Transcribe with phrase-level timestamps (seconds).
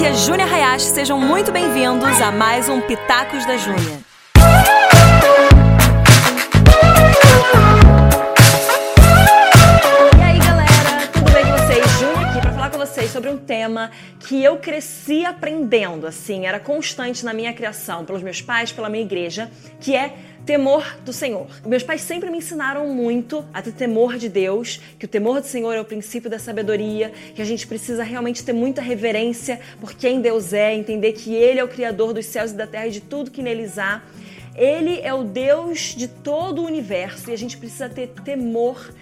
[0.00, 4.00] aqui é Júnia Hayashi, sejam muito bem-vindos a mais um Pitacos da Júnia.
[10.16, 11.84] E aí galera, tudo bem com vocês?
[11.98, 16.58] Júnia aqui para falar com vocês sobre um tema que eu cresci aprendendo, assim, era
[16.58, 20.14] constante na minha criação, pelos meus pais, pela minha igreja, que é
[20.44, 21.46] temor do Senhor.
[21.64, 25.46] Meus pais sempre me ensinaram muito a ter temor de Deus, que o temor do
[25.46, 29.94] Senhor é o princípio da sabedoria, que a gente precisa realmente ter muita reverência por
[29.94, 32.90] quem Deus é, entender que Ele é o Criador dos céus e da terra e
[32.90, 34.02] de tudo que neles há.
[34.56, 38.92] Ele é o Deus de todo o universo e a gente precisa ter temor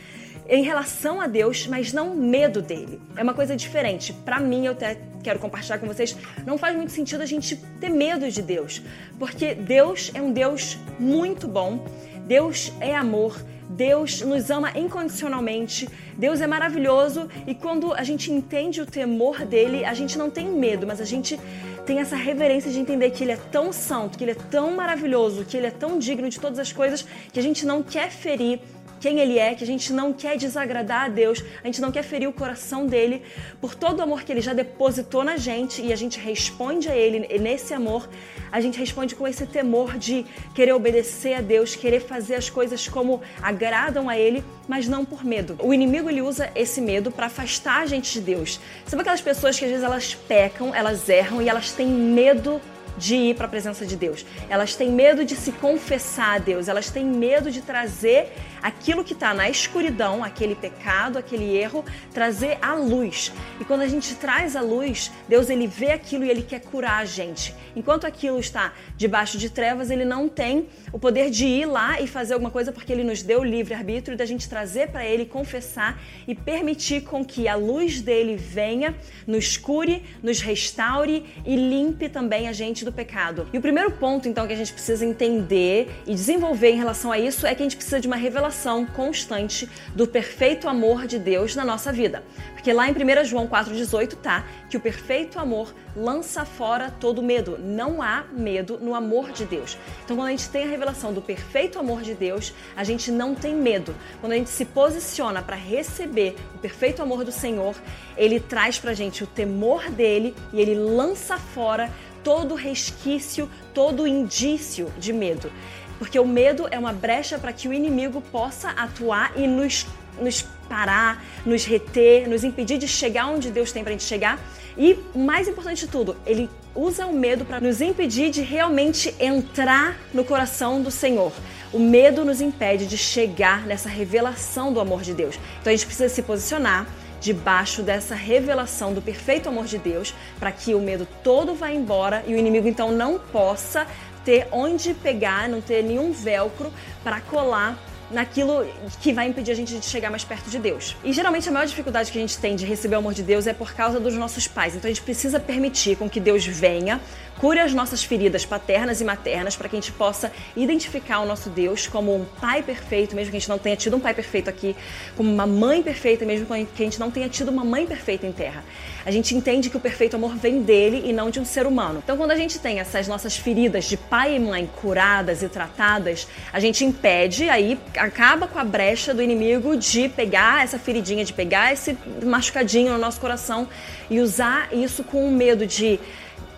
[0.48, 3.01] em relação a Deus, mas não medo dele.
[3.16, 4.12] É uma coisa diferente.
[4.12, 6.16] Para mim, eu até quero compartilhar com vocês,
[6.47, 8.80] não faz muito sentido a gente ter medo de Deus,
[9.19, 11.84] porque Deus é um Deus muito bom.
[12.27, 13.39] Deus é amor.
[13.69, 19.84] Deus nos ama incondicionalmente, Deus é maravilhoso e quando a gente entende o temor dele,
[19.84, 21.39] a gente não tem medo, mas a gente
[21.84, 25.45] tem essa reverência de entender que ele é tão santo, que ele é tão maravilhoso,
[25.45, 28.61] que ele é tão digno de todas as coisas, que a gente não quer ferir
[29.01, 32.03] quem ele é, que a gente não quer desagradar a Deus, a gente não quer
[32.03, 33.23] ferir o coração dele,
[33.61, 36.97] por todo o amor que ele já depositou na gente e a gente responde a
[36.97, 38.09] ele e nesse amor,
[38.51, 42.89] a gente responde com esse temor de querer obedecer a Deus, querer fazer as coisas
[42.89, 45.57] como agradam a ele, mas não por medo.
[45.61, 48.61] O inimigo ele usa esse medo para afastar a gente de Deus.
[48.87, 52.61] Sabe aquelas pessoas que às vezes elas pecam, elas erram e elas têm medo
[52.99, 54.27] de ir para a presença de Deus.
[54.49, 58.33] Elas têm medo de se confessar a Deus, elas têm medo de trazer
[58.63, 63.33] aquilo que está na escuridão, aquele pecado, aquele erro, trazer à luz.
[63.61, 67.01] E quando a gente traz à luz, Deus ele vê aquilo e ele quer curar
[67.01, 67.55] a gente.
[67.77, 72.07] Enquanto aquilo está debaixo de trevas, ele não tem o poder de ir lá e
[72.07, 75.25] fazer alguma coisa porque ele nos deu o livre arbítrio da gente trazer para ele,
[75.25, 82.09] confessar e permitir com que a luz dele venha, nos cure, nos restaure e limpe
[82.09, 83.47] também a gente do pecado.
[83.53, 87.18] E o primeiro ponto, então, que a gente precisa entender e desenvolver em relação a
[87.18, 91.55] isso é que a gente precisa de uma revelação constante do perfeito amor de Deus
[91.55, 92.24] na nossa vida.
[92.52, 97.58] Porque lá em 1 João 4,18 tá que o perfeito amor lança fora todo medo.
[97.58, 99.77] Não há medo no amor de Deus.
[100.05, 103.34] Então, quando a gente tem a revelação do perfeito amor de Deus, a gente não
[103.34, 103.95] tem medo.
[104.20, 107.77] Quando a gente se posiciona para receber o perfeito amor do Senhor,
[108.17, 111.90] ele traz pra gente o temor dele e ele lança fora
[112.28, 115.50] todo resquício, todo indício de medo.
[115.98, 119.86] Porque o medo é uma brecha para que o inimigo possa atuar e nos,
[120.20, 124.39] nos parar, nos reter, nos impedir de chegar onde Deus tem para gente chegar.
[124.77, 129.99] E mais importante de tudo, ele usa o medo para nos impedir de realmente entrar
[130.12, 131.32] no coração do Senhor.
[131.72, 135.40] O medo nos impede de chegar nessa revelação do amor de Deus.
[135.62, 136.87] Então a gente precisa se posicionar
[137.20, 142.23] debaixo dessa revelação do perfeito amor de Deus, para que o medo todo vá embora
[142.26, 143.87] e o inimigo então não possa
[144.25, 147.78] ter onde pegar, não ter nenhum velcro para colar
[148.11, 148.67] naquilo
[149.00, 150.96] que vai impedir a gente de chegar mais perto de Deus.
[151.05, 153.46] E geralmente a maior dificuldade que a gente tem de receber o amor de Deus
[153.46, 154.75] é por causa dos nossos pais.
[154.75, 157.00] Então a gente precisa permitir com que Deus venha,
[157.38, 161.49] cure as nossas feridas paternas e maternas para que a gente possa identificar o nosso
[161.49, 164.50] Deus como um pai perfeito, mesmo que a gente não tenha tido um pai perfeito
[164.50, 164.75] aqui,
[165.17, 168.32] como uma mãe perfeita, mesmo que a gente não tenha tido uma mãe perfeita em
[168.32, 168.64] terra.
[169.06, 172.00] A gente entende que o perfeito amor vem dele e não de um ser humano.
[172.02, 176.26] Então quando a gente tem essas nossas feridas de pai e mãe curadas e tratadas,
[176.52, 181.32] a gente impede aí acaba com a brecha do inimigo de pegar essa feridinha, de
[181.32, 183.69] pegar esse machucadinho no nosso coração
[184.09, 185.99] e usar isso com o medo de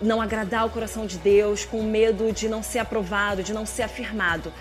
[0.00, 3.82] não agradar o coração de Deus, com medo de não ser aprovado, de não ser
[3.82, 4.52] afirmado.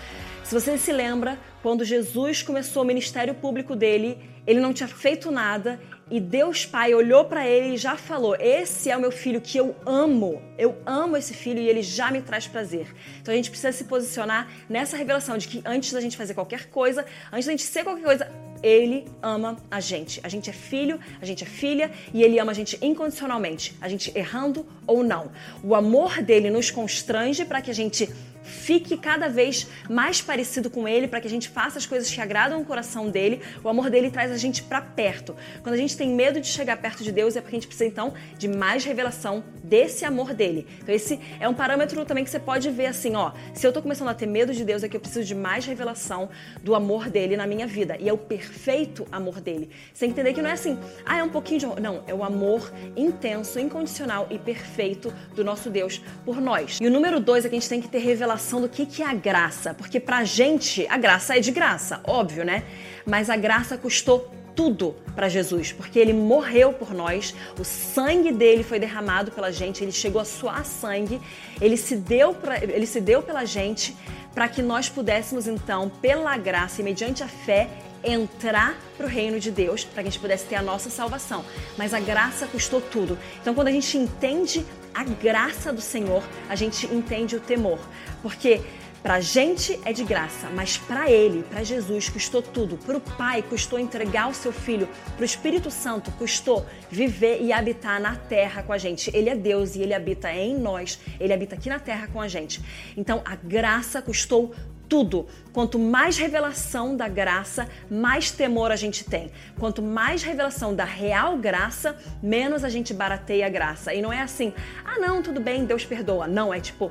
[0.44, 5.30] Se você se lembra, quando Jesus começou o ministério público dele, ele não tinha feito
[5.30, 9.40] nada e Deus Pai olhou para ele e já falou: Esse é o meu filho
[9.40, 10.42] que eu amo.
[10.58, 12.92] Eu amo esse filho e ele já me traz prazer.
[13.22, 16.66] Então a gente precisa se posicionar nessa revelação de que antes da gente fazer qualquer
[16.66, 18.28] coisa, antes da gente ser qualquer coisa,
[18.62, 20.20] ele ama a gente.
[20.22, 23.88] A gente é filho, a gente é filha e ele ama a gente incondicionalmente, a
[23.88, 25.30] gente errando ou não.
[25.62, 28.08] O amor dele nos constrange para que a gente
[28.50, 32.20] fique cada vez mais parecido com ele, para que a gente faça as coisas que
[32.20, 33.40] agradam o coração dele.
[33.62, 35.34] O amor dele traz a gente para perto.
[35.62, 37.88] Quando a gente tem medo de chegar perto de Deus, é porque a gente precisa
[37.88, 40.66] então de mais revelação desse amor dele.
[40.82, 43.80] Então esse é um parâmetro também que você pode ver assim, ó, se eu tô
[43.80, 46.28] começando a ter medo de Deus, é que eu preciso de mais revelação
[46.62, 47.96] do amor dele na minha vida.
[48.00, 49.70] E é o perfeito amor dele.
[49.92, 51.80] Você tem que entender que não é assim, ah, é um pouquinho de amor.
[51.80, 56.78] Não, é o amor intenso, incondicional e perfeito do nosso Deus por nós.
[56.80, 59.02] E o número dois é que a gente tem que ter revelação do que, que
[59.02, 59.74] é a graça.
[59.74, 62.64] Porque pra gente, a graça é de graça, óbvio, né?
[63.06, 68.62] Mas a graça custou tudo para Jesus, porque ele morreu por nós, o sangue dele
[68.62, 71.20] foi derramado pela gente, ele chegou a suar sangue,
[71.60, 73.96] ele se deu, pra, ele se deu pela gente
[74.34, 77.68] para que nós pudéssemos então, pela graça e mediante a fé,
[78.02, 81.44] entrar para o reino de Deus, para que a gente pudesse ter a nossa salvação.
[81.76, 83.18] Mas a graça custou tudo.
[83.40, 84.64] Então, quando a gente entende
[84.94, 87.78] a graça do Senhor, a gente entende o temor.
[88.22, 88.60] Porque
[89.02, 92.76] para a gente é de graça, mas para Ele, para Jesus, custou tudo.
[92.76, 94.86] Para o Pai, custou entregar o seu Filho.
[95.16, 99.10] Para o Espírito Santo, custou viver e habitar na terra com a gente.
[99.16, 100.98] Ele é Deus e Ele habita em nós.
[101.18, 102.60] Ele habita aqui na terra com a gente.
[102.94, 104.54] Então, a graça custou
[104.90, 105.28] tudo.
[105.52, 109.30] Quanto mais revelação da graça, mais temor a gente tem.
[109.58, 113.94] Quanto mais revelação da real graça, menos a gente barateia a graça.
[113.94, 114.52] E não é assim,
[114.84, 116.26] ah, não, tudo bem, Deus perdoa.
[116.26, 116.90] Não, é tipo,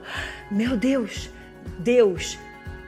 [0.49, 1.29] meu Deus,
[1.77, 2.39] Deus,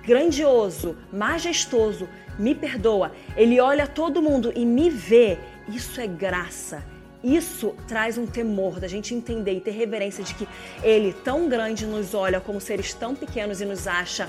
[0.03, 2.07] grandioso, majestoso,
[2.39, 3.11] me perdoa.
[3.35, 5.37] Ele olha todo mundo e me vê.
[5.67, 6.90] Isso é graça.
[7.23, 10.47] Isso traz um temor da gente entender e ter reverência de que
[10.81, 14.27] Ele, tão grande, nos olha como seres tão pequenos e nos acha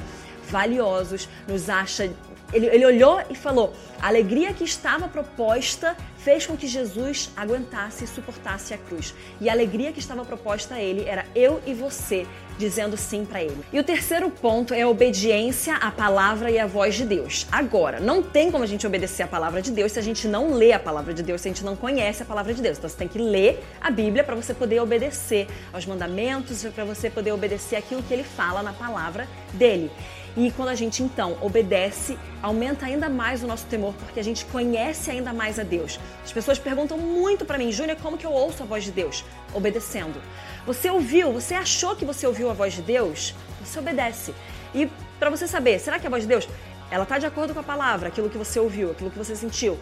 [0.50, 2.10] valiosos, nos acha.
[2.52, 8.04] Ele, ele olhou e falou: a alegria que estava proposta fez com que Jesus aguentasse
[8.04, 9.14] e suportasse a cruz.
[9.40, 12.26] E a alegria que estava proposta a ele era eu e você
[12.58, 13.56] dizendo sim para ele.
[13.72, 17.46] E o terceiro ponto é a obediência à palavra e à voz de Deus.
[17.50, 20.54] Agora, não tem como a gente obedecer a palavra de Deus se a gente não
[20.54, 22.78] lê a palavra de Deus, se a gente não conhece a palavra de Deus.
[22.78, 27.10] Então você tem que ler a Bíblia para você poder obedecer aos mandamentos, para você
[27.10, 29.90] poder obedecer aquilo que ele fala na palavra dele.
[30.36, 34.46] E quando a gente então obedece, aumenta ainda mais o nosso temor, porque a gente
[34.46, 36.00] conhece ainda mais a Deus.
[36.24, 39.24] As pessoas perguntam muito para mim, Júnior, como que eu ouço a voz de Deus?
[39.52, 40.20] Obedecendo.
[40.66, 43.34] Você ouviu, você achou que você ouviu a voz de Deus?
[43.64, 44.34] Você obedece.
[44.74, 44.88] E
[45.18, 46.48] para você saber, será que a voz de Deus,
[46.90, 49.78] ela está de acordo com a palavra, aquilo que você ouviu, aquilo que você sentiu?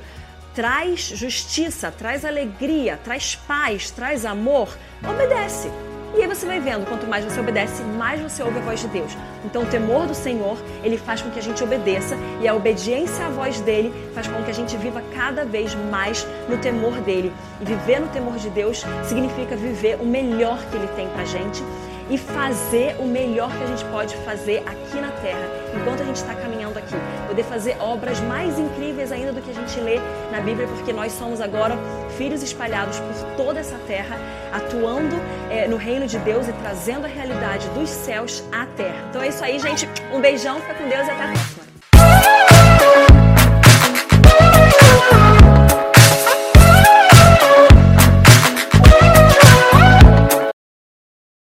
[0.55, 4.77] Traz justiça, traz alegria, traz paz, traz amor?
[5.09, 5.90] Obedece.
[6.17, 8.89] E aí você vai vendo, quanto mais você obedece, mais você ouve a voz de
[8.89, 9.17] Deus.
[9.45, 13.27] Então o temor do Senhor, ele faz com que a gente obedeça e a obediência
[13.27, 17.33] à voz dele faz com que a gente viva cada vez mais no temor dele.
[17.61, 21.63] E viver no temor de Deus significa viver o melhor que ele tem pra gente
[22.11, 26.17] e fazer o melhor que a gente pode fazer aqui na Terra, enquanto a gente
[26.17, 26.95] está caminhando aqui.
[27.29, 29.99] Poder fazer obras mais incríveis ainda do que a gente lê
[30.33, 31.79] na Bíblia, porque nós somos agora
[32.19, 34.19] filhos espalhados por toda essa terra,
[34.53, 35.17] atuando
[35.51, 39.07] é, no reino de Deus e trazendo a realidade dos céus à terra.
[39.09, 39.89] Então é isso aí, gente.
[40.13, 41.70] Um beijão, fica com Deus e até a próxima.